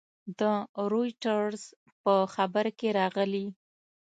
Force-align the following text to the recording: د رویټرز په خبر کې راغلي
د 0.39 0.41
رویټرز 0.91 1.63
په 2.03 2.13
خبر 2.33 2.65
کې 2.77 2.89
راغلي 2.99 3.47